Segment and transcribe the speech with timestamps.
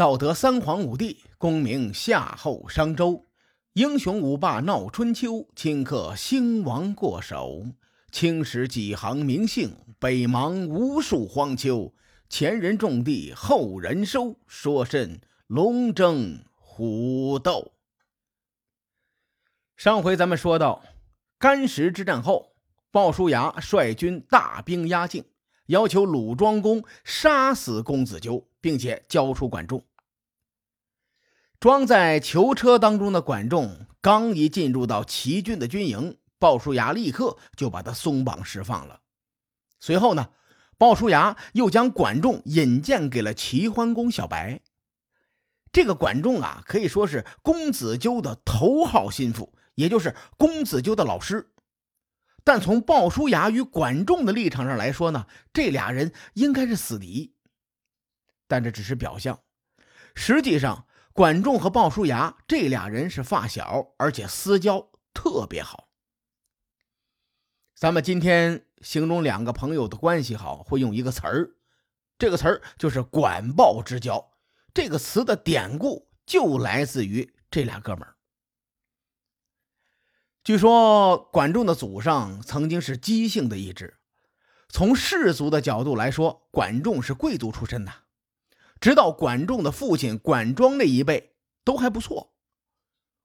[0.00, 3.26] 道德三皇五帝，功名夏后商周，
[3.74, 7.66] 英雄五霸闹春秋，顷刻兴亡过手。
[8.10, 11.92] 青史几行名姓，北邙无数荒丘。
[12.30, 17.72] 前人种地，后人收，说甚龙争虎斗？
[19.76, 20.82] 上回咱们说到，
[21.38, 22.54] 干石之战后，
[22.90, 25.22] 鲍叔牙率军大兵压境，
[25.66, 29.84] 要求鲁庄公杀死公子纠，并且交出管仲。
[31.60, 36.16] 装在囚车当中的管仲刚一进入到齐军的军营。
[36.38, 39.02] 鲍叔牙立刻就把他松绑释放了。
[39.78, 40.30] 随后呢，
[40.78, 44.62] 鲍叔牙又将管仲引荐给了齐桓公小白。
[45.70, 51.52] 这个管仲啊，可以说是公子纠的头号心腹，也就是公子纠的老师。
[52.42, 57.34] 但从鲍叔牙与管仲的立场上来说呢，这俩人应该是死敌。
[58.48, 59.40] 但这只是表象，
[60.14, 65.88] 实际上管仲和鲍叔牙这俩人是发小，而且私交特别好。
[67.74, 71.50] 咱们今天形容两个朋友的关系好，会用一个词儿，
[72.18, 74.32] 这个词儿就是“管鲍之交”。
[74.72, 78.16] 这个词的典故就来自于这俩哥们儿。
[80.44, 83.98] 据说管仲的祖上曾经是姬姓的一支，
[84.68, 87.92] 从氏族的角度来说，管仲是贵族出身的。
[88.80, 92.34] 直到管仲的父亲管庄那一辈都还不错。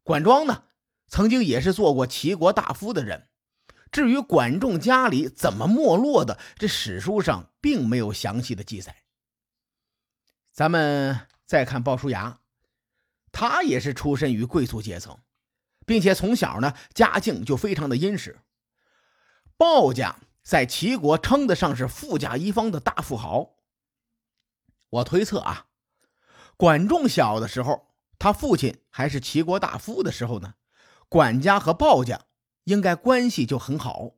[0.04, 0.66] 管庄呢，
[1.08, 3.30] 曾经也是做过齐国大夫的人。
[3.92, 9.04] 至于管仲家里怎么没落的，这史书上并没有详细的记载。
[10.52, 12.40] 咱们再看鲍叔牙，
[13.32, 15.18] 他也是出身于贵族阶层，
[15.86, 18.40] 并且从小呢家境就非常的殷实。
[19.56, 23.55] 鲍家在齐国称得上是富甲一方的大富豪。
[24.96, 25.68] 我推测啊，
[26.58, 27.88] 管仲小的时候，
[28.20, 30.56] 他父亲还是齐国大夫的时候呢，
[31.10, 32.22] 管家和鲍家。
[32.66, 34.16] 应该关系就很好。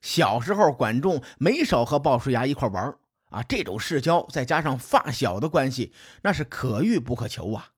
[0.00, 5.92] 小时候，管仲没少和鲍叔牙一块玩啊，这种世交再加上发小的关系，
[6.22, 7.72] 那是可遇不可求啊。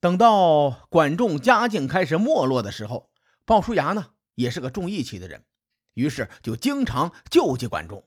[0.00, 3.12] 等到管仲家境开始没落的时候，
[3.44, 5.44] 鲍叔牙呢也是个重义气的人，
[5.94, 8.04] 于是就经常救济管仲。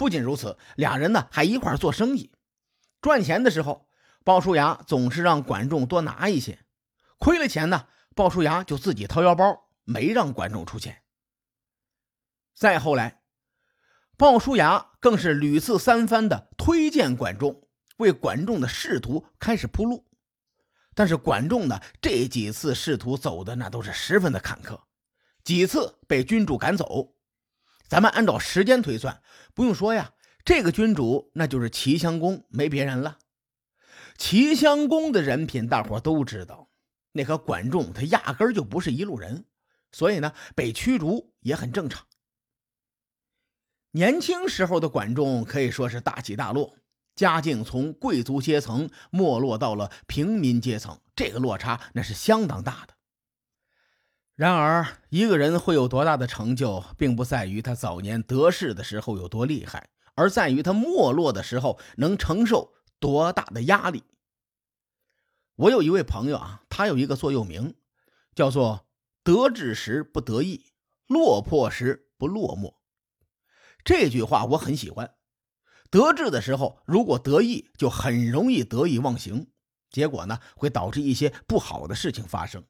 [0.00, 2.32] 不仅如此，俩人呢还一块做生意，
[3.02, 3.86] 赚钱的时候，
[4.24, 6.60] 鲍叔牙总是让管仲多拿一些，
[7.18, 7.86] 亏了钱呢。
[8.14, 11.02] 鲍叔牙就自己掏腰包，没让管仲出钱。
[12.54, 13.20] 再后来，
[14.16, 17.68] 鲍叔牙更是屡次三番的推荐管仲，
[17.98, 20.08] 为管仲的仕途开始铺路。
[20.94, 24.80] 但是管仲呢，这几次仕途走的那都是十分的坎坷，
[25.44, 27.14] 几次被君主赶走。
[27.90, 29.20] 咱们按照时间推算，
[29.52, 30.12] 不用说呀，
[30.44, 33.18] 这个君主那就是齐襄公，没别人了。
[34.16, 36.70] 齐襄公的人品，大伙都知道。
[37.10, 39.44] 那和管仲他压根儿就不是一路人，
[39.90, 42.06] 所以呢，被驱逐也很正常。
[43.90, 46.76] 年轻时候的管仲可以说是大起大落，
[47.16, 52.94] 家境从贵族阶层没落到了平民阶层，这个落差那是相当大的。
[54.40, 64.02] 然而，一个人会有多大的成就，并不在于他早年得势的时候有多厉害，而在于他没落的时候能承受多大的压力。
[65.56, 67.74] 我有一位朋友啊，他有一个座右铭，
[68.34, 68.86] 叫做
[69.22, 70.72] “得志时不得意，
[71.06, 72.76] 落魄时不落寞”。
[73.84, 75.16] 这句话我很喜欢。
[75.90, 79.48] 得志的时候，如果得意，就很容易得意忘形，
[79.90, 82.64] 结果呢，会导致一些不好的事情发生。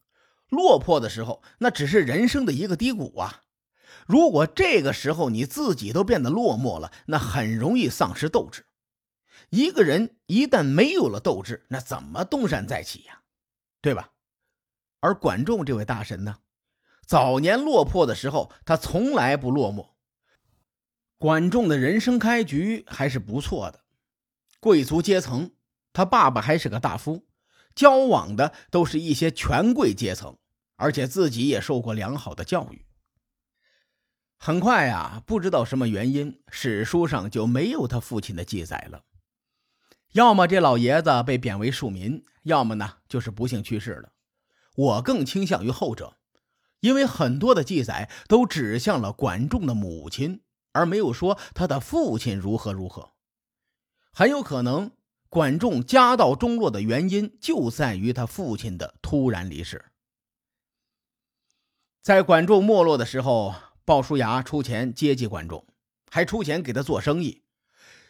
[0.50, 3.44] 落魄的时候，那只是人生的一个低谷啊。
[4.06, 8.66] 如果这个时候你自己都变得落寞了，那很容易丧失斗志。
[9.50, 13.22] 一个人一旦没有了斗志，那怎么东山再起呀？
[13.80, 14.10] 对吧？
[15.00, 16.38] 而管仲这位大神呢，
[17.06, 19.90] 早年落魄的时候，他从来不落寞。
[21.18, 23.80] 管仲的人生开局还是不错的，
[24.58, 25.52] 贵族阶层，
[25.92, 27.26] 他爸爸还是个大夫，
[27.74, 30.38] 交往的都是一些权贵阶层，
[30.80, 32.86] 而且自己也受过良好的教育。
[34.38, 39.04] 很快呀，不知道什么原因，史书上就没有他父亲的记载了。
[40.12, 44.12] 要么这老爷子被贬为庶民，要么呢就是不幸去世了。
[44.74, 46.16] 我更倾向于后者，
[46.80, 50.40] 因为很多的记载都指向了管仲的母亲，
[50.72, 53.12] 而没有说他的父亲如何如何。
[54.12, 54.90] 很有可能，
[55.28, 59.89] 管仲家道中落的原因就在于他父亲的突然离世。
[62.02, 63.54] 在管仲没落的时候，
[63.84, 65.66] 鲍叔牙出钱接济管仲，
[66.10, 67.42] 还出钱给他做生意。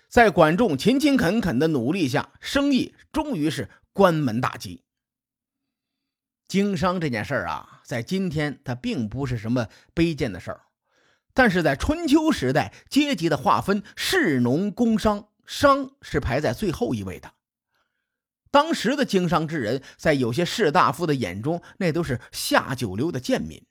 [0.08, 4.84] 在管仲勤勤恳恳的努力下，生意终于是关门大吉。
[6.46, 10.60] 经商这件事儿啊，在今天它并不是什么卑贱的事儿，
[11.34, 17.32] 但是在春秋时代，阶级的划分，士农工商，商是排在最后一位的。
[18.52, 23.64] 当时的经商之人，在有些士大夫的眼中，那都是下九流的贱民。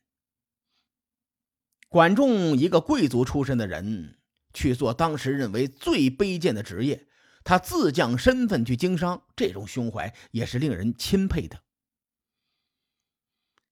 [1.89, 4.15] 管仲一个贵族出身的人。
[4.51, 7.07] 去做当时认为最卑贱的职业，
[7.43, 11.59] 他自降身份去经商，这种胸怀也是令人钦佩的。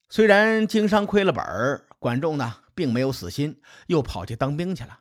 [0.07, 4.99] 虽然经商亏了本儿，管仲呢并没有死心，又跑去当兵去了，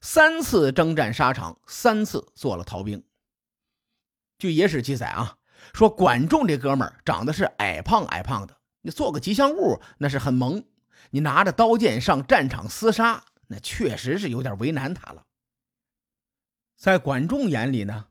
[0.00, 3.04] 三次征战沙场，三次做了逃兵。
[4.36, 5.38] 据野史记载啊，
[5.72, 10.64] 说管仲这哥们儿长得是矮胖矮胖的，你做个吉祥物那是很萌，
[11.14, 13.24] 你拿着刀剑上战场厮杀。
[13.46, 15.26] 那确实是有点为难他了。
[16.76, 18.08] 在管仲眼里呢，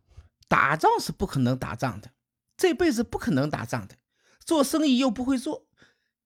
[0.48, 2.12] 打仗是不可能打仗的，
[2.56, 3.98] 这辈子不可能打仗的，
[4.46, 5.68] 做生意又不会做，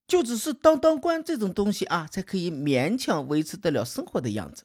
[0.06, 4.64] 就只是当当官这种东西啊，才可以勉强维持得了生活的样子。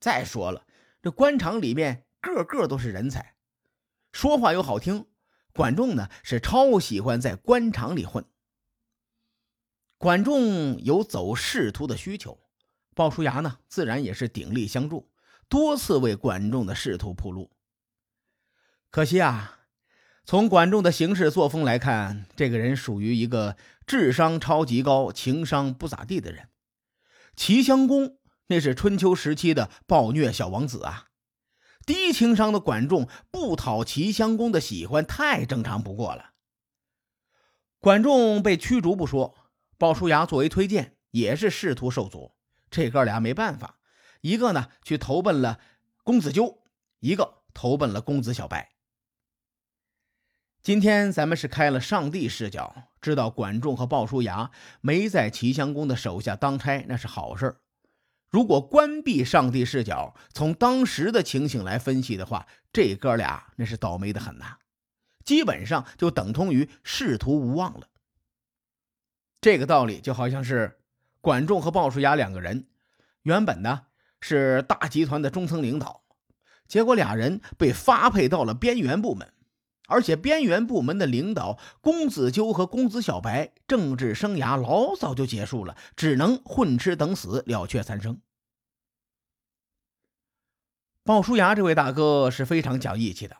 [0.00, 0.64] 再说了，
[1.02, 3.34] 这官场里面个个都是人才，
[4.12, 5.06] 说话又好听。
[5.52, 8.24] 管仲呢是超喜欢在官场里混。
[9.98, 12.38] 管仲有走仕途的需求。
[12.94, 15.10] 鲍叔牙呢，自然也是鼎力相助，
[15.48, 17.50] 多次为管仲的仕途铺路。
[18.90, 19.60] 可惜啊，
[20.24, 23.56] 从管仲的行事作风来看，这个人属于一个
[23.86, 26.48] 智商超级高、情商不咋地的人。
[27.34, 28.16] 齐襄公
[28.46, 31.08] 那是春秋时期的暴虐小王子啊，
[31.84, 36.30] 低情商的管仲不讨齐襄公的喜欢，太正常不过了。
[37.78, 39.35] 管仲被驱逐不说，
[39.78, 42.34] 鲍叔牙作为推荐，也是仕途受阻。
[42.70, 43.78] 这哥俩没办法，
[44.20, 45.60] 一个呢去投奔了
[46.02, 46.62] 公子纠，
[47.00, 48.70] 一个投奔了公子小白。
[50.62, 54.50] 今天咱们是开了上帝视角，知道管仲和鲍叔牙
[54.80, 57.56] 没在齐襄公的手下当差，那是好事
[58.28, 64.58] 如果关闭上帝视角，从当时的情形来分析的话，这哥俩那是倒霉的很呐，
[65.24, 67.88] 基本上就等同于仕途无望了。
[69.46, 70.80] 这个道理就好像是。
[71.20, 72.66] 管仲和鲍叔牙两个人，
[73.22, 73.82] 原本呢
[74.20, 76.02] 是大集团的中层领导，
[76.66, 79.32] 结果俩人被发配到了边缘部门，
[79.86, 88.20] 而且边缘部门的领导公子纠和公子小白政治生涯老早就结束了，只能混吃等死了却三生。
[91.04, 93.36] 鲍叔牙这位大哥是非常讲义气的，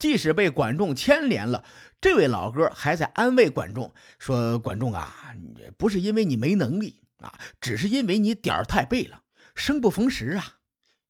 [0.00, 1.64] 即使被管仲牵连了，
[2.00, 5.32] 这位老哥还在安慰管仲说：“管仲啊，
[5.78, 9.24] 不是因为你没能力。”啊，只是因为你点儿太背了，
[9.54, 10.60] 生不逢时啊！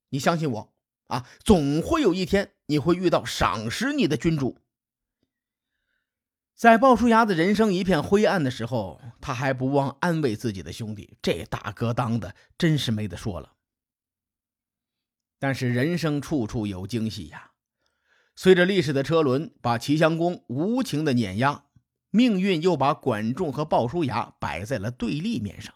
[0.08, 0.74] 你相信我
[1.06, 4.58] 啊，总会有一天你会遇到赏识你的君主。
[6.56, 11.16] 在鲍叔牙的人生一片灰暗的时候，他还不忘安慰自己的兄弟。
[11.22, 13.52] 这大哥当的真是没得说了。
[15.38, 17.49] 但是人生处处有惊喜呀！
[18.42, 21.66] 随着历史的车轮把齐襄公无情的碾压，
[22.08, 25.74] 命运又把管仲和鲍叔牙摆在了对立面上。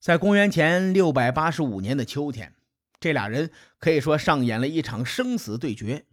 [0.00, 2.52] 在公元前六百八十五年的秋天，
[2.98, 6.04] 这俩人可以说上演了一场生死对决。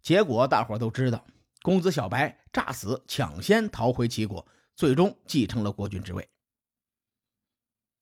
[0.00, 1.26] 结果大伙都知道，
[1.60, 6.26] 公子小白诈死抢先逃回齐国，最终继承了国君之位。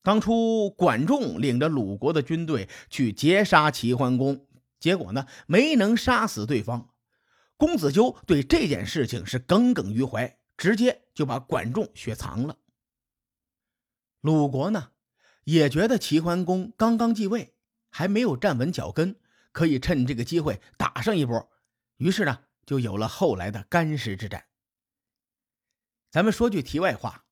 [0.01, 4.47] 当初管仲领着鲁国的军队去劫杀齐桓公，
[4.79, 6.89] 结果呢没能杀死对方。
[7.57, 12.57] 公子纠对这件事情是耿耿于怀，直接就把管仲雪藏了。
[14.21, 14.91] 鲁国呢？
[15.43, 17.55] 也觉得齐桓公刚刚继位，
[17.89, 19.15] 还没有站稳脚跟，
[19.53, 21.49] 可以趁这个机会打上一波。
[21.95, 24.45] 于是呢，就有了后来的干石之战。
[26.11, 27.25] 咱们说句题外话，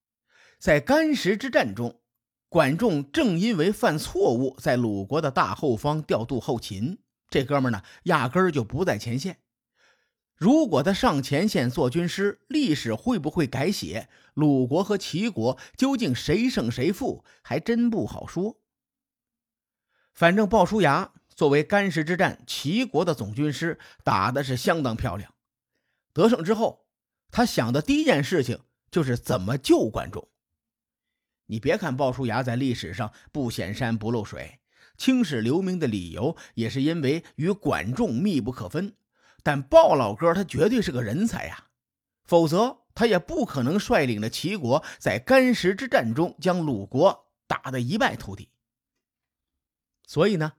[0.58, 2.02] 在干石之战中，
[2.48, 9.40] 管仲正因为犯错误，在鲁国的大后方调度后勤，这哥们呢，压根儿就不在前线。
[10.36, 14.10] 如果他上前线做军师，历史会不会改写？
[14.34, 18.60] 鲁国和齐国究竟谁胜谁负，还真不好说。
[20.14, 25.34] 反正鲍叔牙作为干石之战齐国的总军师，打的是相当漂亮。
[26.14, 26.86] 得胜之后，
[27.32, 28.60] 他想的第一件事情
[28.92, 30.30] 就是怎么救管仲。
[31.46, 34.60] 你别看鲍叔牙在历史上不显山不露水，
[34.98, 38.96] 青史留名的理由也是因为与管仲密不可分。
[39.44, 41.68] 但鲍老哥他绝对是个人才呀，
[42.24, 48.50] 否则他也不可能率领着齐国在干石之战中将鲁国打得一败涂地。
[50.08, 50.54] 所以呢，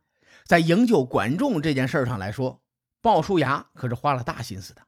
[0.45, 2.62] 在营救管仲这件事上来说，
[3.00, 4.87] 鲍叔牙可是花了大心思的，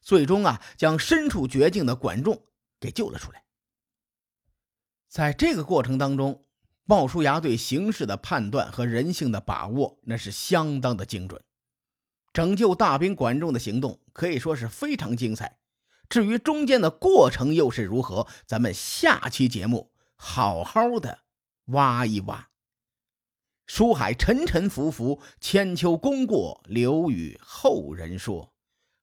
[0.00, 2.46] 最终啊，将身处绝境的管仲
[2.80, 3.44] 给救了出来。
[5.08, 6.43] 在这个过程当中，
[6.86, 11.42] 鲍叔牙对形势的判断和人性的把握，那是相当的精准。
[12.32, 15.58] 拯救大兵管仲的行动可以说是非常精彩。
[16.08, 21.20] 至于中间的过程又是如何，咱们下期节目好好的
[21.66, 22.48] 挖一挖。
[23.66, 28.52] 书海沉沉浮浮，千秋功过留与后人说。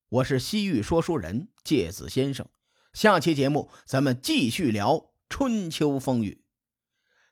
[0.10, 2.48] 我是西域说书人介子先生，
[2.94, 5.08] 下期节目咱们继续聊。
[5.30, 6.44] 春秋风雨，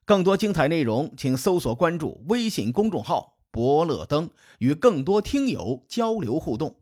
[0.09, 6.79] 更多精彩内容，请搜索关注微信公众号“伯乐灯”，与更多听友交流互动。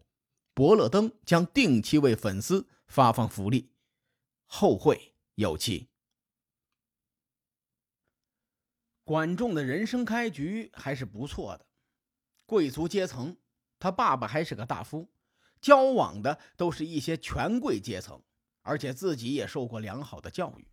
[0.54, 3.70] 伯乐灯将定期为粉丝发放福利，
[4.46, 5.90] 后会有期。
[9.04, 11.66] 管仲的人生开局还是不错的，
[12.46, 13.36] 贵族阶层，
[13.78, 15.10] 他爸爸还是个大夫，
[15.60, 18.22] 交往的都是一些权贵阶层，
[18.62, 20.66] 而且自己也受过良好的教育。